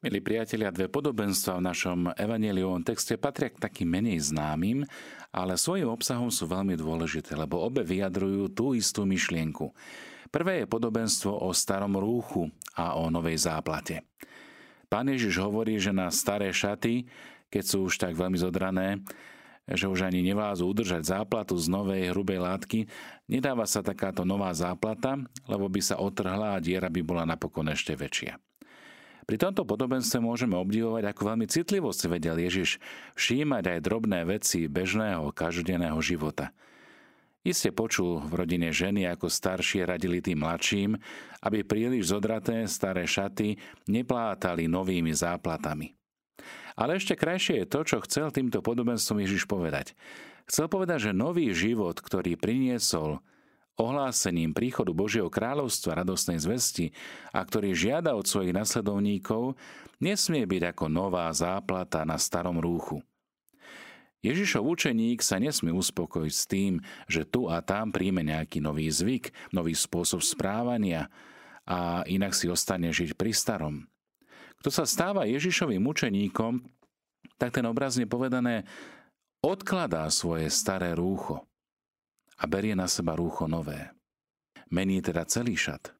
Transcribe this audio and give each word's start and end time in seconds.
Milí 0.00 0.24
priatelia, 0.24 0.72
dve 0.72 0.88
podobenstva 0.88 1.60
v 1.60 1.66
našom 1.68 1.98
evangeliovom 2.16 2.80
texte 2.80 3.20
patria 3.20 3.52
k 3.52 3.60
takým 3.60 3.84
menej 3.84 4.32
známym, 4.32 4.88
ale 5.28 5.60
svojim 5.60 5.92
obsahom 5.92 6.32
sú 6.32 6.48
veľmi 6.48 6.72
dôležité, 6.72 7.36
lebo 7.36 7.60
obe 7.60 7.84
vyjadrujú 7.84 8.48
tú 8.48 8.72
istú 8.72 9.04
myšlienku. 9.04 9.68
Prvé 10.32 10.64
je 10.64 10.72
podobenstvo 10.72 11.44
o 11.44 11.52
starom 11.52 12.00
rúchu 12.00 12.48
a 12.72 12.96
o 12.96 13.12
novej 13.12 13.44
záplate. 13.44 14.00
Pán 14.88 15.04
Ježiš 15.04 15.36
hovorí, 15.36 15.76
že 15.76 15.92
na 15.92 16.08
staré 16.08 16.48
šaty, 16.48 17.04
keď 17.52 17.64
sú 17.68 17.92
už 17.92 18.00
tak 18.00 18.16
veľmi 18.16 18.40
zodrané, 18.40 19.04
že 19.68 19.84
už 19.84 20.08
ani 20.08 20.24
nevládzu 20.24 20.64
udržať 20.64 21.12
záplatu 21.12 21.60
z 21.60 21.68
novej 21.68 22.08
hrubej 22.16 22.40
látky, 22.40 22.88
nedáva 23.28 23.68
sa 23.68 23.84
takáto 23.84 24.24
nová 24.24 24.48
záplata, 24.56 25.20
lebo 25.44 25.68
by 25.68 25.80
sa 25.84 26.00
otrhla 26.00 26.56
a 26.56 26.62
diera 26.64 26.88
by 26.88 27.04
bola 27.04 27.28
napokon 27.28 27.68
ešte 27.68 27.92
väčšia. 27.92 28.40
Pri 29.30 29.38
tomto 29.38 29.62
podobenstve 29.62 30.18
môžeme 30.18 30.58
obdivovať, 30.58 31.06
ako 31.06 31.22
veľmi 31.22 31.46
citlivo 31.46 31.94
si 31.94 32.10
vedel 32.10 32.34
Ježiš 32.34 32.82
všímať 33.14 33.78
aj 33.78 33.78
drobné 33.86 34.26
veci 34.26 34.66
bežného, 34.66 35.30
každodenného 35.30 35.94
života. 36.02 36.50
Iste 37.46 37.70
počul 37.70 38.26
v 38.26 38.32
rodine 38.42 38.74
ženy, 38.74 39.06
ako 39.06 39.30
staršie 39.30 39.86
radili 39.86 40.18
tým 40.18 40.42
mladším, 40.42 40.98
aby 41.46 41.62
príliš 41.62 42.10
zodraté 42.10 42.66
staré 42.66 43.06
šaty 43.06 43.54
neplátali 43.86 44.66
novými 44.66 45.14
záplatami. 45.14 45.94
Ale 46.74 46.98
ešte 46.98 47.14
krajšie 47.14 47.62
je 47.62 47.70
to, 47.70 47.86
čo 47.86 48.02
chcel 48.02 48.34
týmto 48.34 48.58
podobenstvom 48.66 49.22
Ježiš 49.22 49.46
povedať. 49.46 49.94
Chcel 50.50 50.66
povedať, 50.66 51.06
že 51.06 51.12
nový 51.14 51.54
život, 51.54 52.02
ktorý 52.02 52.34
priniesol 52.34 53.22
ohlásením 53.78 54.52
príchodu 54.52 54.92
Božieho 54.92 55.32
kráľovstva 55.32 56.02
radosnej 56.04 56.40
zvesti 56.42 56.92
a 57.30 57.44
ktorý 57.44 57.72
žiada 57.72 58.12
od 58.16 58.28
svojich 58.28 58.52
nasledovníkov, 58.52 59.56
nesmie 60.02 60.44
byť 60.44 60.62
ako 60.76 60.84
nová 60.88 61.28
záplata 61.32 62.04
na 62.04 62.20
starom 62.20 62.58
rúchu. 62.58 63.00
Ježišov 64.20 64.76
učeník 64.76 65.24
sa 65.24 65.40
nesmie 65.40 65.72
uspokojiť 65.72 66.34
s 66.36 66.44
tým, 66.44 66.72
že 67.08 67.24
tu 67.24 67.48
a 67.48 67.64
tam 67.64 67.88
príjme 67.88 68.20
nejaký 68.20 68.60
nový 68.60 68.92
zvyk, 68.92 69.32
nový 69.56 69.72
spôsob 69.72 70.20
správania 70.20 71.08
a 71.64 72.04
inak 72.04 72.36
si 72.36 72.52
ostane 72.52 72.92
žiť 72.92 73.16
pri 73.16 73.32
starom. 73.32 73.88
Kto 74.60 74.68
sa 74.68 74.84
stáva 74.84 75.24
Ježišovým 75.24 75.80
učeníkom, 75.80 76.60
tak 77.40 77.56
ten 77.56 77.64
obrazne 77.64 78.04
povedané 78.04 78.68
odkladá 79.40 80.04
svoje 80.12 80.52
staré 80.52 80.92
rúcho 80.92 81.49
a 82.40 82.44
berie 82.48 82.72
na 82.72 82.88
seba 82.88 83.12
rúcho 83.12 83.44
nové. 83.44 83.92
Mení 84.72 85.04
teda 85.04 85.28
celý 85.28 85.60
šat. 85.60 85.92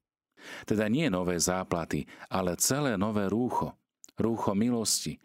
Teda 0.64 0.88
nie 0.88 1.12
nové 1.12 1.36
záplaty, 1.36 2.08
ale 2.32 2.56
celé 2.56 2.96
nové 2.96 3.28
rúcho. 3.28 3.76
Rúcho 4.16 4.56
milosti. 4.56 5.20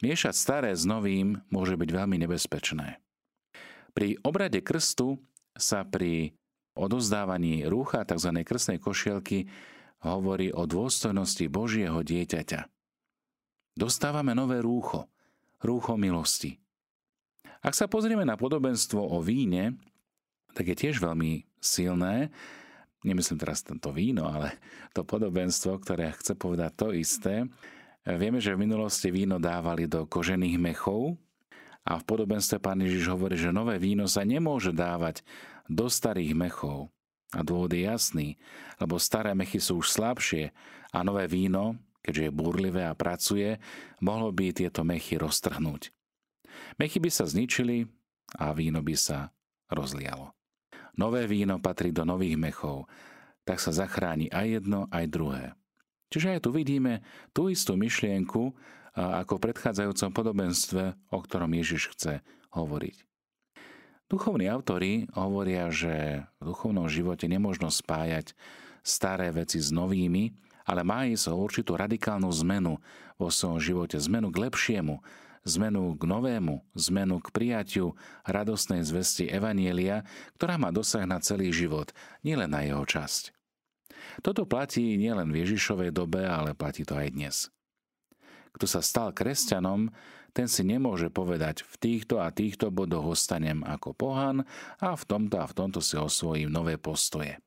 Miešať 0.00 0.32
staré 0.32 0.70
s 0.72 0.88
novým 0.88 1.44
môže 1.52 1.76
byť 1.76 1.90
veľmi 1.92 2.16
nebezpečné. 2.24 2.96
Pri 3.92 4.16
obrade 4.24 4.64
krstu 4.64 5.20
sa 5.52 5.84
pri 5.84 6.32
odozdávaní 6.72 7.68
rúcha 7.68 8.00
tzv. 8.08 8.32
krstnej 8.40 8.80
košielky 8.80 9.44
hovorí 10.00 10.48
o 10.56 10.64
dôstojnosti 10.64 11.44
Božieho 11.52 12.00
dieťaťa. 12.00 12.64
Dostávame 13.76 14.32
nové 14.32 14.64
rúcho, 14.64 15.04
rúcho 15.60 16.00
milosti. 16.00 16.56
Ak 17.60 17.76
sa 17.76 17.84
pozrieme 17.84 18.24
na 18.24 18.40
podobenstvo 18.40 19.04
o 19.04 19.20
víne, 19.20 19.76
tak 20.54 20.70
je 20.70 20.76
tiež 20.76 21.02
veľmi 21.02 21.46
silné. 21.60 22.32
Nemyslím 23.00 23.40
teraz 23.40 23.64
tento 23.64 23.88
víno, 23.96 24.28
ale 24.28 24.60
to 24.92 25.06
podobenstvo, 25.06 25.80
ktoré 25.80 26.12
chce 26.16 26.36
povedať 26.36 26.70
to 26.76 26.88
isté. 26.92 27.48
Vieme, 28.04 28.40
že 28.40 28.52
v 28.56 28.64
minulosti 28.68 29.08
víno 29.08 29.40
dávali 29.40 29.88
do 29.88 30.04
kožených 30.04 30.56
mechov 30.60 31.16
a 31.84 31.96
v 31.96 32.04
podobenstve 32.04 32.60
pán 32.60 32.80
Ježiš 32.84 33.08
hovorí, 33.08 33.40
že 33.40 33.52
nové 33.52 33.80
víno 33.80 34.04
sa 34.04 34.24
nemôže 34.24 34.72
dávať 34.72 35.24
do 35.68 35.88
starých 35.88 36.36
mechov. 36.36 36.92
A 37.30 37.46
dôvod 37.46 37.70
je 37.70 37.86
jasný, 37.86 38.28
lebo 38.82 38.98
staré 38.98 39.32
mechy 39.38 39.62
sú 39.62 39.78
už 39.80 39.94
slabšie 39.94 40.50
a 40.90 40.98
nové 41.06 41.30
víno, 41.30 41.78
keďže 42.02 42.26
je 42.26 42.32
búrlivé 42.34 42.82
a 42.84 42.98
pracuje, 42.98 43.60
mohlo 44.02 44.34
by 44.34 44.50
tieto 44.50 44.82
mechy 44.82 45.14
roztrhnúť. 45.14 45.94
Mechy 46.82 46.98
by 46.98 47.10
sa 47.12 47.30
zničili 47.30 47.86
a 48.34 48.50
víno 48.50 48.82
by 48.82 48.94
sa 48.98 49.30
rozlialo. 49.70 50.34
Nové 51.00 51.24
víno 51.24 51.56
patrí 51.64 51.96
do 51.96 52.04
nových 52.04 52.36
mechov, 52.36 52.84
tak 53.48 53.56
sa 53.56 53.72
zachráni 53.72 54.28
aj 54.28 54.60
jedno, 54.60 54.84
aj 54.92 55.04
druhé. 55.08 55.44
Čiže 56.12 56.36
aj 56.36 56.40
tu 56.44 56.52
vidíme 56.52 57.00
tú 57.32 57.48
istú 57.48 57.72
myšlienku, 57.72 58.52
ako 58.92 59.40
v 59.40 59.44
predchádzajúcom 59.48 60.10
podobenstve, 60.12 60.82
o 61.08 61.18
ktorom 61.24 61.56
Ježiš 61.56 61.96
chce 61.96 62.12
hovoriť. 62.52 63.08
Duchovní 64.12 64.44
autori 64.50 65.08
hovoria, 65.16 65.72
že 65.72 66.26
v 66.42 66.52
duchovnom 66.52 66.90
živote 66.90 67.24
nemôžno 67.30 67.72
spájať 67.72 68.36
staré 68.84 69.32
veci 69.32 69.56
s 69.56 69.72
novými, 69.72 70.36
ale 70.68 70.84
má 70.84 71.08
ísť 71.08 71.32
o 71.32 71.40
určitú 71.40 71.80
radikálnu 71.80 72.28
zmenu 72.44 72.76
vo 73.16 73.28
svojom 73.32 73.56
živote, 73.56 73.96
zmenu 73.96 74.28
k 74.28 74.50
lepšiemu, 74.50 75.00
zmenu 75.46 75.96
k 75.96 76.02
novému, 76.04 76.64
zmenu 76.76 77.20
k 77.24 77.28
prijatiu 77.32 77.96
radostnej 78.28 78.84
zvesti 78.84 79.28
Evanielia, 79.28 80.04
ktorá 80.36 80.60
má 80.60 80.68
dosah 80.72 81.08
na 81.08 81.20
celý 81.20 81.52
život, 81.54 81.92
nielen 82.20 82.52
na 82.52 82.64
jeho 82.64 82.84
časť. 82.84 83.32
Toto 84.20 84.44
platí 84.44 84.96
nielen 84.96 85.32
v 85.32 85.44
Ježišovej 85.44 85.92
dobe, 85.92 86.24
ale 86.24 86.56
platí 86.56 86.84
to 86.84 86.96
aj 86.96 87.08
dnes. 87.12 87.36
Kto 88.50 88.66
sa 88.66 88.82
stal 88.82 89.14
kresťanom, 89.14 89.92
ten 90.30 90.46
si 90.46 90.62
nemôže 90.62 91.10
povedať, 91.10 91.66
v 91.66 91.74
týchto 91.78 92.22
a 92.22 92.30
týchto 92.30 92.70
bodoch 92.70 93.14
ostanem 93.14 93.62
ako 93.66 93.94
pohan 93.94 94.46
a 94.78 94.94
v 94.94 95.04
tomto 95.06 95.36
a 95.42 95.46
v 95.46 95.56
tomto 95.56 95.80
si 95.82 95.98
osvojím 95.98 96.50
nové 96.50 96.78
postoje. 96.78 97.38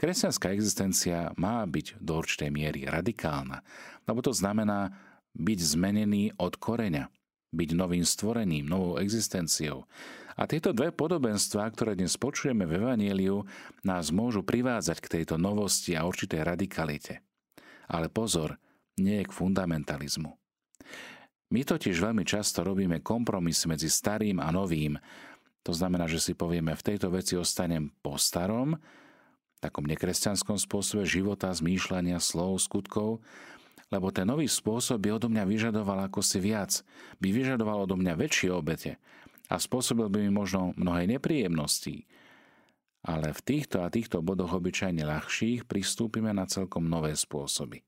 Kresťanská 0.00 0.50
existencia 0.56 1.30
má 1.36 1.62
byť 1.68 2.00
do 2.00 2.18
určitej 2.18 2.50
miery 2.50 2.88
radikálna, 2.88 3.60
lebo 4.08 4.24
to 4.24 4.32
znamená 4.32 4.90
byť 5.36 5.58
zmenený 5.58 6.36
od 6.36 6.56
koreňa, 6.56 7.08
byť 7.52 7.70
novým 7.76 8.04
stvorením, 8.04 8.68
novou 8.68 9.00
existenciou. 9.00 9.84
A 10.32 10.48
tieto 10.48 10.72
dve 10.72 10.92
podobenstvá, 10.96 11.68
ktoré 11.68 11.92
dnes 11.92 12.16
počujeme 12.16 12.64
v 12.64 12.80
Evangeliu, 12.80 13.44
nás 13.84 14.08
môžu 14.08 14.40
privádzať 14.40 14.98
k 15.04 15.12
tejto 15.20 15.36
novosti 15.36 15.92
a 15.92 16.08
určitej 16.08 16.40
radikalite. 16.40 17.20
Ale 17.84 18.08
pozor, 18.08 18.56
nie 18.96 19.20
je 19.20 19.28
k 19.28 19.36
fundamentalizmu. 19.36 20.32
My 21.52 21.60
totiž 21.68 22.00
veľmi 22.00 22.24
často 22.24 22.64
robíme 22.64 23.04
kompromis 23.04 23.60
medzi 23.68 23.92
starým 23.92 24.40
a 24.40 24.48
novým. 24.48 24.96
To 25.68 25.76
znamená, 25.76 26.08
že 26.08 26.16
si 26.16 26.32
povieme, 26.32 26.72
v 26.72 26.80
tejto 26.80 27.12
veci 27.12 27.36
ostanem 27.36 27.92
po 28.00 28.16
starom, 28.16 28.80
takom 29.60 29.84
nekresťanskom 29.84 30.56
spôsobe 30.56 31.04
života, 31.04 31.52
zmýšľania, 31.52 32.18
slov, 32.18 32.56
skutkov, 32.64 33.20
lebo 33.92 34.08
ten 34.08 34.24
nový 34.24 34.48
spôsob 34.48 35.04
by 35.04 35.20
odo 35.20 35.28
mňa 35.28 35.44
vyžadoval 35.44 36.08
ako 36.08 36.24
si 36.24 36.40
viac, 36.40 36.80
by 37.20 37.28
vyžadoval 37.28 37.84
odo 37.84 38.00
mňa 38.00 38.16
väčšie 38.16 38.48
obete 38.48 38.96
a 39.52 39.60
spôsobil 39.60 40.08
by 40.08 40.18
mi 40.24 40.32
možno 40.32 40.72
mnohé 40.80 41.04
nepríjemnosti. 41.04 42.08
Ale 43.04 43.36
v 43.36 43.40
týchto 43.44 43.84
a 43.84 43.92
týchto 43.92 44.24
bodoch 44.24 44.56
obyčajne 44.56 45.04
ľahších 45.04 45.68
pristúpime 45.68 46.32
na 46.32 46.48
celkom 46.48 46.88
nové 46.88 47.12
spôsoby. 47.12 47.84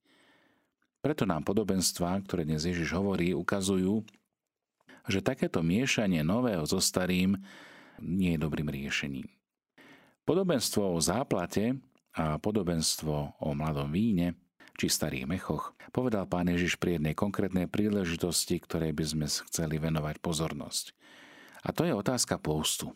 Preto 1.01 1.25
nám 1.25 1.49
podobenstvá, 1.49 2.21
ktoré 2.29 2.45
dnes 2.45 2.69
Ježiš 2.69 2.93
hovorí, 2.93 3.33
ukazujú, 3.33 4.05
že 5.09 5.25
takéto 5.25 5.65
miešanie 5.65 6.21
nového 6.21 6.65
so 6.69 6.81
starým 6.81 7.37
nie 8.01 8.37
je 8.37 8.43
dobrým 8.43 8.69
riešením. 8.69 9.29
Podobenstvo 10.25 10.97
o 10.97 10.99
záplate 11.01 11.77
a 12.17 12.41
podobenstvo 12.41 13.41
o 13.41 13.49
mladom 13.53 13.93
víne 13.93 14.44
či 14.75 14.91
starých 14.91 15.31
mechoch, 15.31 15.73
povedal 15.95 16.27
pán 16.27 16.51
Ježiš 16.51 16.77
pri 16.83 16.99
jednej 16.99 17.15
konkrétnej 17.15 17.71
príležitosti, 17.71 18.59
ktorej 18.59 18.91
by 18.91 19.05
sme 19.07 19.27
chceli 19.31 19.79
venovať 19.79 20.19
pozornosť. 20.19 20.95
A 21.65 21.71
to 21.71 21.87
je 21.87 21.95
otázka 21.95 22.37
postu. 22.43 22.93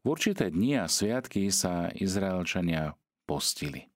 V 0.00 0.16
určité 0.16 0.48
dni 0.48 0.80
a 0.80 0.88
sviatky 0.88 1.52
sa 1.52 1.92
Izraelčania 1.92 2.96
postili. 3.28 3.92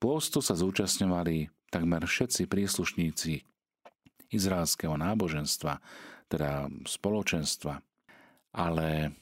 Postu 0.00 0.40
sa 0.40 0.56
zúčastňovali 0.56 1.52
takmer 1.68 2.02
všetci 2.08 2.48
príslušníci 2.48 3.44
izraelského 4.32 4.96
náboženstva, 4.96 5.78
teda 6.26 6.66
spoločenstva, 6.88 7.78
ale 8.56 9.14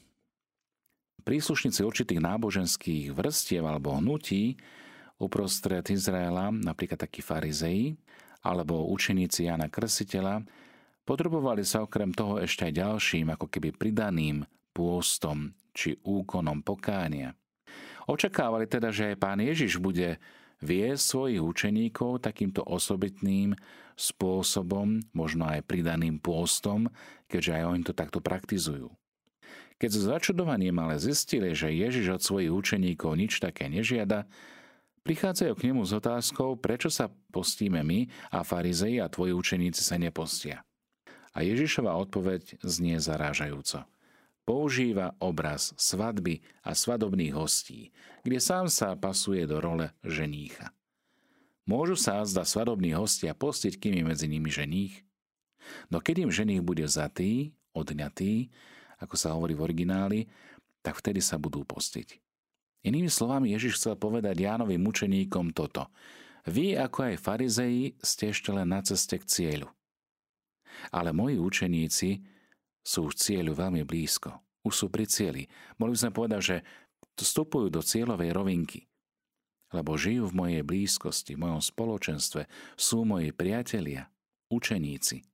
príslušníci 1.26 1.84
určitých 1.84 2.20
náboženských 2.22 3.12
vrstiev 3.12 3.66
alebo 3.66 3.98
hnutí 3.98 4.56
uprostred 5.18 5.86
Izraela, 5.90 6.50
napríklad 6.50 7.00
takí 7.06 7.22
farizei 7.22 7.94
alebo 8.44 8.90
učeníci 8.92 9.48
Jana 9.48 9.72
Krsiteľa, 9.72 10.44
potrebovali 11.08 11.64
sa 11.64 11.84
okrem 11.84 12.12
toho 12.12 12.40
ešte 12.40 12.68
aj 12.68 12.72
ďalším, 12.76 13.32
ako 13.32 13.48
keby 13.48 13.72
pridaným 13.72 14.44
pôstom 14.76 15.56
či 15.72 15.96
úkonom 16.04 16.60
pokánia. 16.60 17.32
Očakávali 18.04 18.68
teda, 18.68 18.92
že 18.92 19.14
aj 19.14 19.16
pán 19.16 19.40
Ježiš 19.40 19.80
bude 19.80 20.20
vie 20.60 20.88
svojich 20.96 21.40
učeníkov 21.40 22.20
takýmto 22.24 22.60
osobitným 22.64 23.56
spôsobom, 23.96 25.00
možno 25.16 25.48
aj 25.48 25.64
pridaným 25.64 26.20
pôstom, 26.20 26.92
keďže 27.28 27.52
aj 27.60 27.64
oni 27.64 27.80
to 27.84 27.92
takto 27.96 28.20
praktizujú. 28.20 28.92
Keď 29.80 29.90
s 29.90 30.06
začudovaním 30.06 30.78
ale 30.78 31.02
zistili, 31.02 31.52
že 31.52 31.72
Ježiš 31.74 32.20
od 32.20 32.22
svojich 32.22 32.52
učeníkov 32.52 33.18
nič 33.18 33.42
také 33.42 33.66
nežiada, 33.66 34.28
prichádzajú 35.04 35.52
k 35.54 35.64
nemu 35.70 35.84
s 35.84 35.92
otázkou, 35.92 36.56
prečo 36.56 36.88
sa 36.88 37.12
postíme 37.30 37.84
my 37.84 38.08
a 38.32 38.40
farizei 38.42 38.98
a 38.98 39.12
tvoji 39.12 39.36
učeníci 39.36 39.84
sa 39.84 40.00
nepostia. 40.00 40.64
A 41.36 41.44
Ježišova 41.44 41.92
odpoveď 42.00 42.64
znie 42.64 42.96
zarážajúco 42.98 43.84
používa 44.44 45.16
obraz 45.18 45.72
svadby 45.80 46.44
a 46.60 46.76
svadobných 46.76 47.32
hostí, 47.32 47.90
kde 48.22 48.38
sám 48.38 48.68
sa 48.68 48.92
pasuje 48.92 49.48
do 49.48 49.56
role 49.58 49.88
ženícha. 50.04 50.70
Môžu 51.64 51.96
sa 51.96 52.20
zda 52.28 52.44
svadobní 52.44 52.92
hostia 52.92 53.32
postiť, 53.32 53.80
kým 53.80 53.96
je 54.00 54.04
medzi 54.04 54.26
nimi 54.28 54.52
ženích? 54.52 55.00
No 55.88 56.04
keď 56.04 56.28
im 56.28 56.32
ženích 56.32 56.60
bude 56.60 56.84
zatý, 56.84 57.56
odňatý, 57.72 58.52
ako 59.00 59.16
sa 59.16 59.32
hovorí 59.32 59.56
v 59.56 59.64
origináli, 59.64 60.20
tak 60.84 61.00
vtedy 61.00 61.24
sa 61.24 61.40
budú 61.40 61.64
postiť. 61.64 62.23
Inými 62.84 63.08
slovami 63.08 63.56
Ježiš 63.56 63.80
chcel 63.80 63.96
povedať 63.96 64.44
Jánovým 64.44 64.80
mučeníkom 64.84 65.56
toto. 65.56 65.88
Vy, 66.44 66.76
ako 66.76 67.08
aj 67.08 67.24
farizeji, 67.24 67.96
ste 68.04 68.28
ešte 68.28 68.52
len 68.52 68.68
na 68.68 68.84
ceste 68.84 69.16
k 69.16 69.24
cieľu. 69.24 69.72
Ale 70.92 71.16
moji 71.16 71.40
učeníci 71.40 72.20
sú 72.84 73.08
už 73.08 73.16
cieľu 73.16 73.56
veľmi 73.56 73.80
blízko. 73.88 74.36
Už 74.64 74.74
sú 74.76 74.86
pri 74.92 75.08
cieli. 75.08 75.48
Mohli 75.80 75.92
by 75.96 76.00
sme 76.04 76.12
povedať, 76.12 76.40
že 76.44 76.56
vstupujú 77.16 77.72
do 77.72 77.80
cieľovej 77.80 78.36
rovinky. 78.36 78.84
Lebo 79.72 79.96
žijú 79.96 80.28
v 80.28 80.36
mojej 80.36 80.62
blízkosti, 80.62 81.34
v 81.34 81.48
mojom 81.48 81.62
spoločenstve, 81.64 82.44
sú 82.76 83.08
moji 83.08 83.32
priatelia, 83.32 84.12
učeníci. 84.52 85.24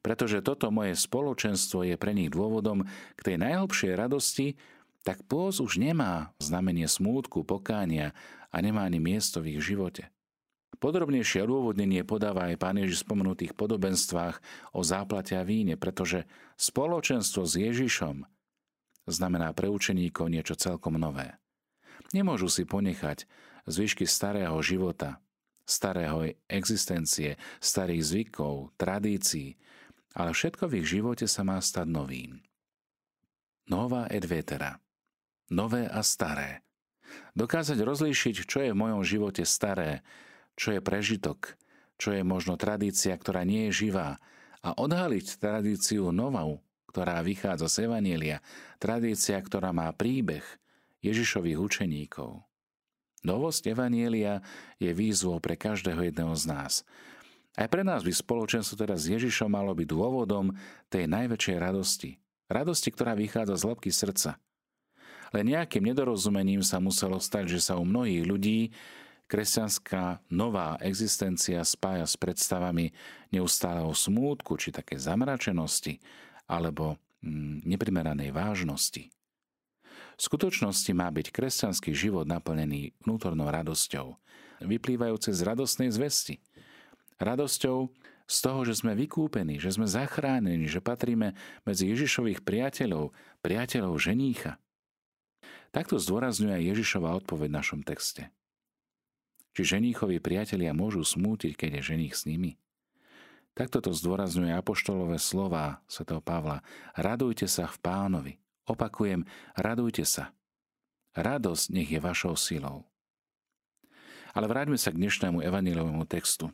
Pretože 0.00 0.40
toto 0.40 0.72
moje 0.72 0.96
spoločenstvo 0.96 1.84
je 1.84 2.00
pre 2.00 2.16
nich 2.16 2.32
dôvodom 2.32 2.86
k 3.18 3.20
tej 3.20 3.36
najhlbšej 3.42 3.92
radosti, 3.92 4.56
tak 5.02 5.22
pôz 5.26 5.58
už 5.58 5.82
nemá 5.82 6.34
znamenie 6.38 6.86
smútku, 6.86 7.42
pokánia 7.42 8.14
a 8.54 8.62
nemá 8.62 8.86
ani 8.86 9.02
miesto 9.02 9.42
v 9.42 9.58
ich 9.58 9.62
živote. 9.62 10.10
Podrobnejšie 10.82 11.46
odôvodnenie 11.46 12.02
podáva 12.02 12.50
aj 12.50 12.58
pán 12.58 12.74
Ježiš 12.74 13.02
v 13.02 13.06
spomenutých 13.06 13.52
podobenstvách 13.54 14.42
o 14.74 14.82
záplate 14.82 15.38
a 15.38 15.46
víne, 15.46 15.78
pretože 15.78 16.26
spoločenstvo 16.58 17.46
s 17.46 17.54
Ježišom 17.54 18.26
znamená 19.06 19.54
pre 19.54 19.70
učeníkov 19.70 20.26
niečo 20.26 20.58
celkom 20.58 20.98
nové. 20.98 21.38
Nemôžu 22.10 22.50
si 22.50 22.66
ponechať 22.66 23.30
zvyšky 23.70 24.10
starého 24.10 24.58
života, 24.58 25.22
starého 25.62 26.34
existencie, 26.50 27.38
starých 27.62 28.02
zvykov, 28.02 28.74
tradícií, 28.74 29.54
ale 30.18 30.34
všetko 30.34 30.66
v 30.66 30.82
ich 30.82 30.98
živote 30.98 31.30
sa 31.30 31.46
má 31.46 31.62
stať 31.62 31.86
novým. 31.86 32.42
Nová 33.70 34.10
et 34.10 34.26
vetera. 34.26 34.81
Nové 35.50 35.90
a 35.90 36.04
staré. 36.04 36.62
Dokázať 37.34 37.80
rozlíšiť, 37.80 38.46
čo 38.46 38.58
je 38.62 38.70
v 38.70 38.80
mojom 38.80 39.02
živote 39.02 39.42
staré, 39.42 40.04
čo 40.54 40.76
je 40.76 40.80
prežitok, 40.84 41.56
čo 41.96 42.12
je 42.12 42.22
možno 42.22 42.60
tradícia, 42.60 43.16
ktorá 43.16 43.42
nie 43.42 43.68
je 43.70 43.88
živá 43.88 44.20
a 44.62 44.76
odhaliť 44.78 45.42
tradíciu 45.42 46.14
novou, 46.14 46.62
ktorá 46.92 47.24
vychádza 47.24 47.66
z 47.72 47.76
Evanielia, 47.88 48.44
tradícia, 48.76 49.40
ktorá 49.40 49.72
má 49.72 49.88
príbeh 49.90 50.44
Ježišových 51.02 51.58
učeníkov. 51.58 52.44
Novosť 53.22 53.70
Evanielia 53.70 54.42
je 54.82 54.90
výzvou 54.90 55.38
pre 55.38 55.54
každého 55.54 56.10
jedného 56.10 56.34
z 56.34 56.44
nás. 56.50 56.72
Aj 57.54 57.68
pre 57.68 57.84
nás 57.86 58.02
by 58.02 58.10
spoločenstvo 58.10 58.74
teda 58.80 58.96
s 58.96 59.12
Ježišom 59.12 59.52
malo 59.52 59.76
byť 59.76 59.86
dôvodom 59.86 60.56
tej 60.88 61.06
najväčšej 61.06 61.56
radosti. 61.60 62.10
Radosti, 62.50 62.88
ktorá 62.90 63.14
vychádza 63.14 63.60
z 63.60 63.66
hĺbky 63.68 63.90
srdca. 63.92 64.40
Len 65.32 65.44
nejakým 65.48 65.82
nedorozumením 65.82 66.60
sa 66.60 66.76
muselo 66.78 67.16
stať, 67.16 67.56
že 67.56 67.60
sa 67.60 67.80
u 67.80 67.84
mnohých 67.88 68.24
ľudí 68.28 68.60
kresťanská 69.32 70.28
nová 70.28 70.76
existencia 70.84 71.64
spája 71.64 72.04
s 72.04 72.20
predstavami 72.20 72.92
neustáleho 73.32 73.88
smútku 73.96 74.60
či 74.60 74.76
také 74.76 75.00
zamračenosti 75.00 76.04
alebo 76.44 77.00
mm, 77.24 77.64
neprimeranej 77.64 78.28
vážnosti. 78.28 79.08
V 80.12 80.20
skutočnosti 80.20 80.92
má 80.92 81.08
byť 81.08 81.32
kresťanský 81.32 81.96
život 81.96 82.28
naplnený 82.28 82.92
vnútornou 83.08 83.48
radosťou, 83.48 84.20
vyplývajúce 84.60 85.32
z 85.32 85.40
radostnej 85.40 85.88
zvesti. 85.88 86.38
Radosťou 87.16 87.88
z 88.28 88.36
toho, 88.38 88.60
že 88.68 88.78
sme 88.78 88.94
vykúpení, 88.94 89.58
že 89.58 89.74
sme 89.74 89.88
zachránení, 89.88 90.68
že 90.68 90.84
patríme 90.84 91.34
medzi 91.64 91.90
Ježišových 91.90 92.44
priateľov, 92.46 93.10
priateľov 93.40 93.96
ženícha. 93.98 94.61
Takto 95.72 95.96
zdôrazňuje 95.96 96.52
aj 96.52 96.68
Ježišova 96.76 97.16
odpoveď 97.24 97.48
v 97.48 97.58
našom 97.58 97.80
texte. 97.80 98.28
Či 99.56 99.76
ženíchovi 99.76 100.20
priatelia 100.20 100.76
môžu 100.76 101.00
smútiť, 101.00 101.56
keď 101.56 101.80
je 101.80 101.96
ženích 101.96 102.12
s 102.16 102.28
nimi? 102.28 102.60
Takto 103.52 103.84
to 103.84 103.92
zdôrazňuje 103.92 104.52
apoštolové 104.52 105.16
slova 105.16 105.80
svätého 105.84 106.20
Pavla. 106.20 106.64
Radujte 106.96 107.44
sa 107.48 107.68
v 107.68 107.76
pánovi. 107.84 108.32
Opakujem, 108.68 109.24
radujte 109.56 110.04
sa. 110.08 110.32
Radosť 111.12 111.64
nech 111.72 111.88
je 111.92 112.00
vašou 112.00 112.36
silou. 112.36 112.88
Ale 114.32 114.48
vráťme 114.48 114.80
sa 114.80 114.88
k 114.92 115.00
dnešnému 115.00 115.44
evaníliovému 115.44 116.08
textu. 116.08 116.48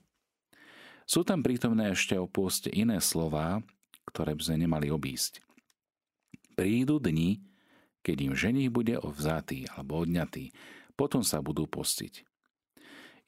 Sú 1.07 1.23
tam 1.23 1.47
prítomné 1.47 1.95
ešte 1.95 2.19
o 2.19 2.27
pôste 2.27 2.71
iné 2.75 2.99
slová, 2.99 3.63
ktoré 4.11 4.35
by 4.35 4.43
sme 4.43 4.67
nemali 4.67 4.91
obísť. 4.91 5.39
Prídu 6.59 6.99
dni, 6.99 7.39
keď 8.09 8.33
im 8.33 8.33
ženich 8.33 8.73
bude 8.73 8.97
ovzatý 8.97 9.69
alebo 9.77 10.01
odňatý, 10.01 10.57
potom 10.97 11.21
sa 11.21 11.45
budú 11.45 11.69
postiť. 11.69 12.25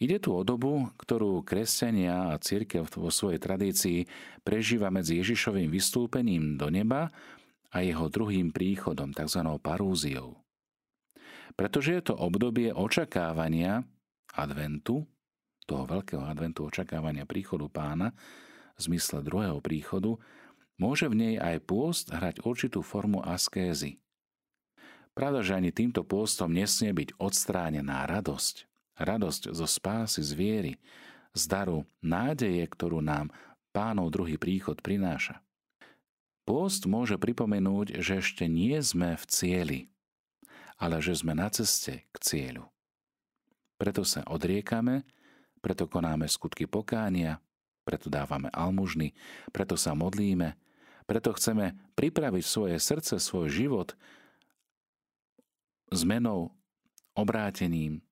Ide 0.01 0.17
tu 0.17 0.33
o 0.33 0.41
dobu, 0.41 0.89
ktorú 0.97 1.45
kresťania 1.45 2.33
a 2.33 2.41
církev 2.41 2.89
vo 2.89 3.13
svojej 3.13 3.37
tradícii 3.37 4.09
prežíva 4.41 4.89
medzi 4.89 5.21
Ježišovým 5.21 5.69
vystúpením 5.69 6.57
do 6.57 6.73
neba 6.73 7.13
a 7.69 7.85
jeho 7.85 8.09
druhým 8.09 8.49
príchodom, 8.49 9.13
tzv. 9.13 9.45
parúziou. 9.61 10.41
Pretože 11.53 12.01
je 12.01 12.03
to 12.09 12.15
obdobie 12.17 12.73
očakávania 12.73 13.85
adventu, 14.33 15.05
toho 15.69 15.85
veľkého 15.85 16.25
adventu 16.25 16.65
očakávania 16.65 17.29
príchodu 17.29 17.69
pána, 17.69 18.17
v 18.81 18.81
zmysle 18.81 19.21
druhého 19.21 19.61
príchodu, 19.61 20.17
môže 20.81 21.13
v 21.13 21.15
nej 21.21 21.35
aj 21.37 21.61
pôst 21.69 22.09
hrať 22.09 22.41
určitú 22.49 22.81
formu 22.81 23.21
askézy. 23.21 24.01
Pravda, 25.21 25.45
že 25.45 25.53
ani 25.53 25.69
týmto 25.69 26.01
pôstom 26.01 26.49
nesmie 26.49 26.97
byť 26.97 27.21
odstránená 27.21 28.09
radosť, 28.09 28.65
radosť 28.97 29.53
zo 29.53 29.69
spásy 29.69 30.25
z 30.25 30.33
viery, 30.33 30.73
z 31.37 31.45
daru 31.45 31.85
nádeje, 32.01 32.65
ktorú 32.65 33.05
nám 33.05 33.29
pánov 33.69 34.09
druhý 34.17 34.41
príchod 34.41 34.81
prináša. 34.81 35.45
Pôst 36.49 36.89
môže 36.89 37.21
pripomenúť, 37.21 38.01
že 38.01 38.25
ešte 38.25 38.49
nie 38.49 38.81
sme 38.81 39.21
v 39.21 39.25
cieli, 39.29 39.81
ale 40.81 41.05
že 41.05 41.13
sme 41.13 41.37
na 41.37 41.53
ceste 41.53 42.09
k 42.09 42.17
cieľu. 42.17 42.65
Preto 43.77 44.09
sa 44.09 44.25
odriekame, 44.25 45.05
preto 45.61 45.85
konáme 45.85 46.33
skutky 46.33 46.65
pokánia, 46.65 47.45
preto 47.85 48.09
dávame 48.09 48.49
almužny, 48.57 49.13
preto 49.53 49.77
sa 49.77 49.93
modlíme, 49.93 50.57
preto 51.05 51.37
chceme 51.37 51.77
pripraviť 51.93 52.45
svoje 52.49 52.81
srdce, 52.81 53.21
svoj 53.21 53.53
život 53.53 53.93
zmenou, 55.91 56.55
obrátením, 57.15 58.03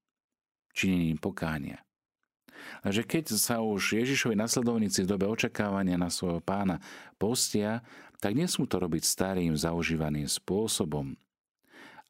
činením 0.75 1.19
pokánia. 1.19 1.83
Takže 2.83 3.03
keď 3.07 3.25
sa 3.39 3.63
už 3.63 4.03
Ježišovi 4.03 4.35
nasledovníci 4.35 5.07
v 5.07 5.11
dobe 5.15 5.31
očakávania 5.31 5.95
na 5.95 6.11
svojho 6.11 6.43
pána 6.43 6.83
postia, 7.17 7.87
tak 8.19 8.35
nesmú 8.35 8.67
to 8.67 8.83
robiť 8.83 9.03
starým 9.07 9.55
zaužívaným 9.55 10.27
spôsobom. 10.27 11.15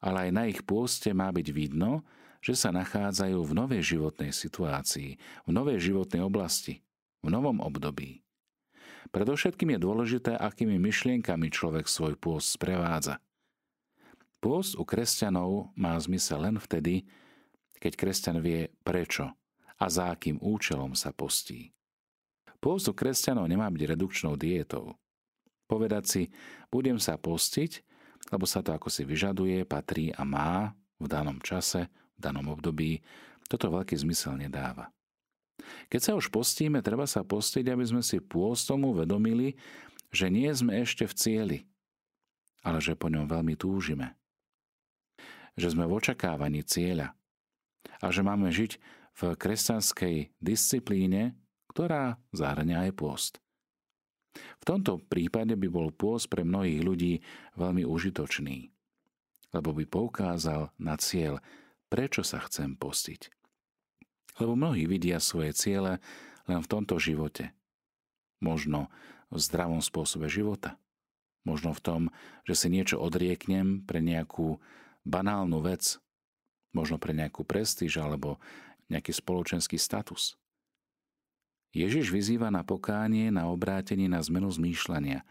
Ale 0.01 0.29
aj 0.29 0.31
na 0.33 0.43
ich 0.49 0.61
pôste 0.65 1.13
má 1.13 1.29
byť 1.29 1.49
vidno, 1.53 2.01
že 2.39 2.55
sa 2.55 2.71
nachádzajú 2.71 3.39
v 3.43 3.53
novej 3.53 3.83
životnej 3.83 4.31
situácii, 4.31 5.19
v 5.45 5.51
novej 5.51 5.91
životnej 5.91 6.23
oblasti, 6.23 6.81
v 7.21 7.29
novom 7.29 7.59
období. 7.59 8.23
Predovšetkým 9.11 9.75
je 9.75 9.81
dôležité, 9.81 10.33
akými 10.37 10.77
myšlienkami 10.79 11.51
človek 11.51 11.89
svoj 11.91 12.15
pôst 12.15 12.55
sprevádza. 12.55 13.19
Pôst 14.38 14.78
u 14.78 14.87
kresťanov 14.87 15.75
má 15.75 15.99
zmysel 15.99 16.47
len 16.47 16.57
vtedy, 16.62 17.07
keď 17.83 17.92
kresťan 17.99 18.38
vie 18.38 18.71
prečo 18.87 19.35
a 19.78 19.85
za 19.87 20.14
akým 20.14 20.38
účelom 20.38 20.95
sa 20.95 21.11
postí. 21.14 21.75
Pôst 22.59 22.90
u 22.90 22.95
kresťanov 22.95 23.47
nemá 23.47 23.71
byť 23.71 23.83
redukčnou 23.95 24.35
diétou. 24.35 24.99
Povedať 25.71 26.04
si, 26.07 26.23
budem 26.71 26.99
sa 26.99 27.14
postiť, 27.14 27.87
lebo 28.35 28.47
sa 28.47 28.66
to 28.66 28.75
ako 28.75 28.90
si 28.90 29.07
vyžaduje, 29.07 29.62
patrí 29.62 30.11
a 30.11 30.26
má 30.26 30.75
v 30.99 31.07
danom 31.07 31.38
čase, 31.38 31.87
v 32.18 32.21
danom 32.21 32.50
období, 32.50 32.99
toto 33.47 33.71
veľký 33.71 33.95
zmysel 33.95 34.35
nedáva. 34.35 34.90
Keď 35.87 36.00
sa 36.02 36.12
už 36.18 36.35
postíme, 36.35 36.83
treba 36.83 37.07
sa 37.07 37.23
postiť, 37.23 37.64
aby 37.71 37.85
sme 37.87 38.02
si 38.02 38.18
pôstom 38.18 38.90
uvedomili, 38.90 39.54
že 40.11 40.26
nie 40.33 40.50
sme 40.50 40.83
ešte 40.83 41.07
v 41.07 41.14
cieli, 41.14 41.59
ale 42.66 42.83
že 42.83 42.99
po 42.99 43.07
ňom 43.07 43.30
veľmi 43.30 43.54
túžime. 43.54 44.18
Že 45.59 45.75
sme 45.75 45.85
v 45.91 45.97
očakávaní 45.99 46.62
cieľa 46.62 47.19
a 47.99 48.07
že 48.15 48.23
máme 48.23 48.55
žiť 48.55 48.79
v 49.19 49.35
kresťanskej 49.35 50.38
disciplíne, 50.38 51.35
ktorá 51.75 52.23
zahrania 52.31 52.87
aj 52.87 52.93
pôst. 52.95 53.35
V 54.62 54.65
tomto 54.65 55.03
prípade 55.03 55.59
by 55.59 55.67
bol 55.67 55.91
pôst 55.91 56.31
pre 56.31 56.47
mnohých 56.47 56.81
ľudí 56.87 57.12
veľmi 57.59 57.83
užitočný, 57.83 58.71
lebo 59.50 59.75
by 59.75 59.85
poukázal 59.91 60.71
na 60.79 60.95
cieľ, 60.95 61.43
prečo 61.91 62.23
sa 62.23 62.38
chcem 62.47 62.79
postiť. 62.79 63.27
Lebo 64.38 64.55
mnohí 64.55 64.87
vidia 64.87 65.19
svoje 65.19 65.50
ciele 65.59 65.99
len 66.47 66.62
v 66.62 66.71
tomto 66.71 67.03
živote. 67.03 67.50
Možno 68.38 68.87
v 69.35 69.43
zdravom 69.43 69.83
spôsobe 69.83 70.31
života. 70.31 70.79
Možno 71.43 71.75
v 71.75 71.83
tom, 71.83 72.03
že 72.47 72.55
si 72.55 72.71
niečo 72.71 73.03
odrieknem 73.03 73.83
pre 73.83 73.99
nejakú 73.99 74.62
banálnu 75.09 75.65
vec, 75.65 75.97
možno 76.77 77.00
pre 77.00 77.17
nejakú 77.17 77.43
prestíž 77.43 77.99
alebo 77.99 78.37
nejaký 78.93 79.17
spoločenský 79.17 79.81
status. 79.81 80.37
Ježiš 81.73 82.09
vyzýva 82.09 82.49
na 82.49 82.65
pokánie, 82.65 83.29
na 83.29 83.49
obrátenie, 83.53 84.09
na 84.09 84.21
zmenu 84.25 84.49
zmýšľania, 84.49 85.25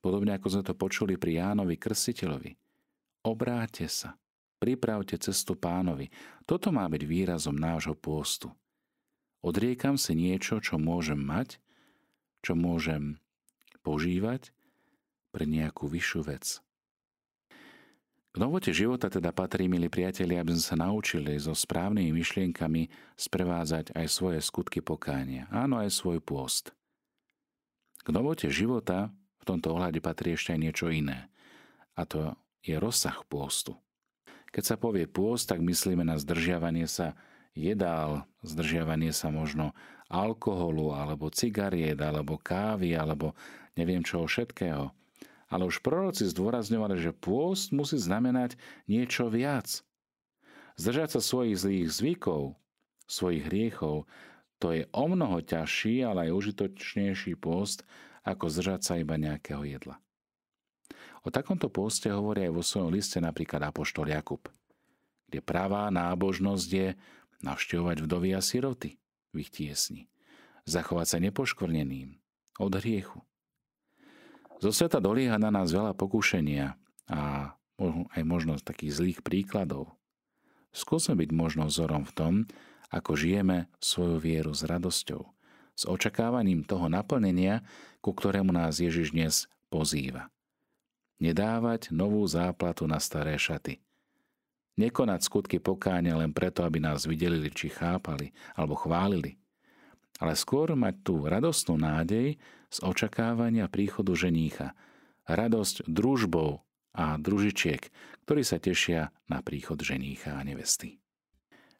podobne 0.00 0.36
ako 0.36 0.48
sme 0.48 0.62
to 0.64 0.74
počuli 0.76 1.20
pri 1.20 1.40
Jánovi 1.40 1.76
Krstiteľovi. 1.76 2.56
Obráte 3.28 3.86
sa, 3.92 4.16
pripravte 4.56 5.20
cestu 5.20 5.54
pánovi. 5.54 6.08
Toto 6.48 6.72
má 6.72 6.88
byť 6.88 7.02
výrazom 7.04 7.54
nášho 7.54 7.92
pôstu. 7.92 8.50
Odriekam 9.44 9.98
si 9.98 10.16
niečo, 10.16 10.62
čo 10.62 10.80
môžem 10.80 11.18
mať, 11.18 11.60
čo 12.40 12.56
môžem 12.56 13.18
požívať 13.82 14.54
pre 15.34 15.44
nejakú 15.44 15.90
vyššiu 15.90 16.20
vec. 16.24 16.62
K 18.32 18.40
novote 18.40 18.72
života 18.72 19.12
teda 19.12 19.28
patrí, 19.28 19.68
milí 19.68 19.92
priatelia, 19.92 20.40
aby 20.40 20.56
sme 20.56 20.64
sa 20.64 20.76
naučili 20.80 21.36
so 21.36 21.52
správnymi 21.52 22.16
myšlienkami 22.16 22.88
sprevádzať 23.12 23.92
aj 23.92 24.06
svoje 24.08 24.40
skutky 24.40 24.80
pokánia. 24.80 25.44
Áno, 25.52 25.76
aj 25.76 25.92
svoj 25.92 26.16
pôst. 26.24 26.72
K 28.00 28.08
novote 28.08 28.48
života 28.48 29.12
v 29.36 29.44
tomto 29.44 29.76
ohľade 29.76 30.00
patrí 30.00 30.32
ešte 30.32 30.56
aj 30.56 30.60
niečo 30.64 30.88
iné. 30.88 31.28
A 31.92 32.08
to 32.08 32.32
je 32.64 32.72
rozsah 32.80 33.20
pôstu. 33.28 33.76
Keď 34.48 34.64
sa 34.64 34.76
povie 34.80 35.04
pôst, 35.04 35.52
tak 35.52 35.60
myslíme 35.60 36.00
na 36.00 36.16
zdržiavanie 36.16 36.88
sa 36.88 37.12
jedál, 37.52 38.24
zdržiavanie 38.40 39.12
sa 39.12 39.28
možno 39.28 39.76
alkoholu, 40.08 40.96
alebo 40.96 41.28
cigariet, 41.28 42.00
alebo 42.00 42.40
kávy, 42.40 42.96
alebo 42.96 43.36
neviem 43.76 44.00
čoho 44.00 44.24
všetkého– 44.24 44.88
ale 45.52 45.68
už 45.68 45.84
proroci 45.84 46.24
zdôrazňovali, 46.24 46.96
že 46.96 47.12
pôst 47.12 47.76
musí 47.76 48.00
znamenať 48.00 48.56
niečo 48.88 49.28
viac. 49.28 49.84
Zdržať 50.80 51.14
sa 51.14 51.20
svojich 51.20 51.60
zlých 51.60 51.88
zvykov, 51.92 52.56
svojich 53.04 53.44
hriechov, 53.44 54.08
to 54.56 54.72
je 54.72 54.88
o 54.96 55.04
mnoho 55.04 55.44
ťažší, 55.44 56.00
ale 56.00 56.32
aj 56.32 56.38
užitočnejší 56.40 57.36
pôst, 57.36 57.84
ako 58.24 58.48
zdržať 58.48 58.80
sa 58.80 58.94
iba 58.96 59.20
nejakého 59.20 59.60
jedla. 59.68 60.00
O 61.22 61.28
takomto 61.28 61.68
pôste 61.68 62.08
hovorí 62.08 62.48
aj 62.48 62.52
vo 62.56 62.64
svojom 62.64 62.90
liste 62.90 63.20
napríklad 63.20 63.62
Apoštol 63.68 64.08
Jakub, 64.08 64.48
kde 65.28 65.44
pravá 65.44 65.92
nábožnosť 65.92 66.68
je 66.72 66.88
navštevovať 67.44 68.06
vdovy 68.06 68.30
a 68.32 68.40
siroty 68.40 68.96
v 69.34 69.36
ich 69.44 69.50
tiesni, 69.52 70.08
zachovať 70.64 71.06
sa 71.06 71.18
nepoškvrneným 71.20 72.16
od 72.58 72.72
hriechu, 72.78 73.20
zo 74.62 74.70
sveta 74.70 75.02
dolieha 75.02 75.42
na 75.42 75.50
nás 75.50 75.74
veľa 75.74 75.98
pokúšenia 75.98 76.78
a 77.10 77.52
aj 78.14 78.22
možnosť 78.22 78.62
takých 78.62 78.92
zlých 78.94 79.20
príkladov. 79.26 79.90
Skúsme 80.70 81.18
byť 81.18 81.30
možno 81.34 81.66
vzorom 81.66 82.06
v 82.06 82.14
tom, 82.14 82.34
ako 82.94 83.18
žijeme 83.18 83.66
svoju 83.82 84.22
vieru 84.22 84.54
s 84.54 84.62
radosťou, 84.62 85.26
s 85.74 85.82
očakávaním 85.90 86.62
toho 86.62 86.86
naplnenia, 86.86 87.66
ku 87.98 88.14
ktorému 88.14 88.54
nás 88.54 88.78
Ježiš 88.78 89.10
dnes 89.10 89.50
pozýva. 89.66 90.30
Nedávať 91.18 91.90
novú 91.90 92.22
záplatu 92.30 92.86
na 92.86 93.02
staré 93.02 93.34
šaty. 93.34 93.82
Nekonať 94.78 95.26
skutky 95.26 95.58
pokáňa 95.58 96.22
len 96.22 96.30
preto, 96.30 96.62
aby 96.62 96.78
nás 96.80 97.04
videli, 97.04 97.50
či 97.50 97.68
chápali 97.68 98.30
alebo 98.54 98.78
chválili 98.78 99.42
ale 100.22 100.38
skôr 100.38 100.70
mať 100.78 100.94
tú 101.02 101.26
radostnú 101.26 101.74
nádej 101.74 102.38
z 102.72 102.80
očakávania 102.80 103.68
príchodu 103.68 104.16
ženícha. 104.16 104.72
Radosť 105.28 105.84
družbou 105.84 106.64
a 106.96 107.20
družičiek, 107.20 107.92
ktorí 108.24 108.42
sa 108.42 108.56
tešia 108.56 109.12
na 109.28 109.44
príchod 109.44 109.76
ženícha 109.76 110.32
a 110.32 110.42
nevesty. 110.42 110.96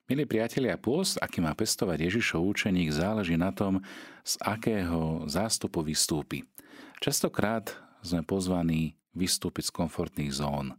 Milí 0.07 0.29
priatelia, 0.29 0.77
pôst, 0.77 1.17
aký 1.17 1.41
má 1.41 1.57
pestovať 1.57 2.13
Ježišov 2.13 2.45
učeník, 2.45 2.93
záleží 2.93 3.41
na 3.41 3.49
tom, 3.49 3.81
z 4.21 4.37
akého 4.45 5.25
zástupu 5.25 5.81
vystúpi. 5.81 6.45
Častokrát 7.01 7.73
sme 8.05 8.21
pozvaní 8.21 9.01
vystúpiť 9.17 9.73
z 9.73 9.73
komfortných 9.73 10.33
zón. 10.37 10.77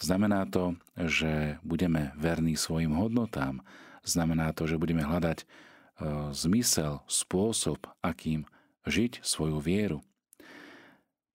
Znamená 0.00 0.48
to, 0.48 0.78
že 0.96 1.60
budeme 1.60 2.14
verní 2.16 2.56
svojim 2.56 2.96
hodnotám. 2.96 3.60
Znamená 4.06 4.54
to, 4.56 4.64
že 4.64 4.80
budeme 4.80 5.02
hľadať 5.04 5.44
E, 5.98 6.30
zmysel, 6.30 7.02
spôsob, 7.10 7.90
akým 8.06 8.46
žiť 8.88 9.24
svoju 9.24 9.60
vieru. 9.62 10.00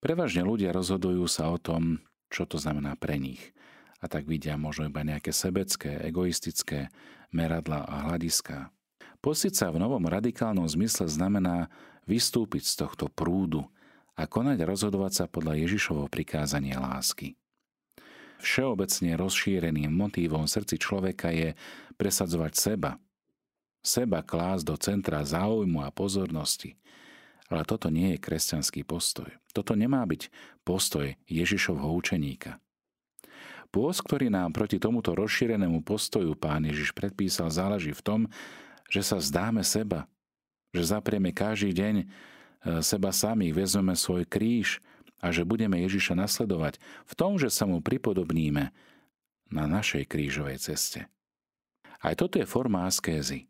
Prevažne 0.03 0.43
ľudia 0.43 0.75
rozhodujú 0.75 1.23
sa 1.31 1.47
o 1.47 1.57
tom, 1.57 2.03
čo 2.27 2.43
to 2.43 2.59
znamená 2.59 2.99
pre 2.99 3.15
nich. 3.15 3.55
A 4.03 4.11
tak 4.11 4.27
vidia 4.27 4.59
možno 4.59 4.91
iba 4.91 4.99
nejaké 4.99 5.31
sebecké, 5.31 5.95
egoistické 6.03 6.91
meradla 7.31 7.87
a 7.87 8.11
hľadiska. 8.11 8.67
Posiť 9.23 9.53
sa 9.55 9.71
v 9.71 9.79
novom 9.79 10.03
radikálnom 10.03 10.67
zmysle 10.67 11.07
znamená 11.07 11.71
vystúpiť 12.03 12.67
z 12.67 12.83
tohto 12.83 13.07
prúdu 13.07 13.63
a 14.19 14.27
konať 14.27 14.59
rozhodovať 14.67 15.23
sa 15.23 15.25
podľa 15.31 15.63
Ježišovho 15.63 16.11
prikázania 16.11 16.83
lásky. 16.83 17.39
Všeobecne 18.43 19.15
rozšíreným 19.15 19.87
motívom 19.87 20.43
srdci 20.43 20.75
človeka 20.75 21.31
je 21.31 21.55
presadzovať 21.95 22.53
seba, 22.59 22.99
seba 23.79 24.19
klásť 24.19 24.63
do 24.67 24.75
centra 24.75 25.23
záujmu 25.23 25.79
a 25.79 25.95
pozornosti. 25.95 26.75
Ale 27.53 27.69
toto 27.69 27.93
nie 27.93 28.17
je 28.17 28.23
kresťanský 28.25 28.81
postoj. 28.81 29.29
Toto 29.53 29.77
nemá 29.77 30.01
byť 30.09 30.33
postoj 30.65 31.13
Ježišovho 31.29 31.85
učeníka. 31.93 32.57
Pôst, 33.69 34.01
ktorý 34.01 34.33
nám 34.33 34.57
proti 34.57 34.81
tomuto 34.81 35.13
rozšírenému 35.13 35.85
postoju 35.85 36.33
pán 36.33 36.65
Ježiš 36.65 36.97
predpísal, 36.97 37.53
záleží 37.53 37.93
v 37.93 38.01
tom, 38.01 38.21
že 38.89 39.05
sa 39.05 39.21
zdáme 39.21 39.61
seba, 39.61 40.09
že 40.73 40.97
zaprieme 40.97 41.29
každý 41.29 41.77
deň 41.77 41.95
e, 42.01 42.05
seba 42.81 43.13
samých, 43.13 43.53
vezmeme 43.53 43.93
svoj 43.93 44.25
kríž 44.25 44.81
a 45.21 45.29
že 45.29 45.45
budeme 45.45 45.77
Ježiša 45.77 46.17
nasledovať 46.17 46.81
v 47.05 47.13
tom, 47.13 47.37
že 47.37 47.53
sa 47.53 47.69
mu 47.69 47.85
pripodobníme 47.85 48.73
na 49.53 49.65
našej 49.69 50.09
krížovej 50.09 50.57
ceste. 50.57 51.05
Aj 52.01 52.17
toto 52.17 52.41
je 52.41 52.49
forma 52.49 52.89
askézy 52.89 53.45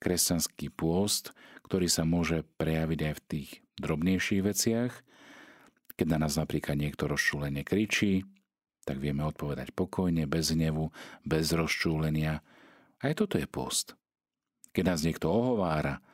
kresťanský 0.00 0.68
pôst, 0.76 1.32
ktorý 1.64 1.88
sa 1.88 2.04
môže 2.04 2.44
prejaviť 2.60 3.00
aj 3.00 3.14
v 3.16 3.24
tých 3.26 3.48
drobnejších 3.80 4.42
veciach. 4.44 4.92
Keď 5.94 6.06
na 6.10 6.18
nás 6.26 6.36
napríklad 6.36 6.76
niekto 6.76 7.08
rozčúlenie 7.08 7.64
kričí, 7.64 8.26
tak 8.84 9.00
vieme 9.00 9.24
odpovedať 9.24 9.72
pokojne, 9.72 10.28
bez 10.28 10.52
hnevu, 10.52 10.92
bez 11.24 11.50
rozčúlenia. 11.56 12.44
Aj 13.00 13.12
toto 13.16 13.40
je 13.40 13.48
post. 13.48 13.96
Keď 14.76 14.84
nás 14.84 15.00
niekto 15.02 15.32
ohovára, 15.32 16.04